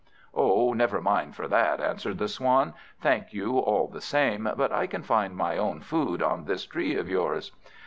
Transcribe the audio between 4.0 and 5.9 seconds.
same, but I can find my own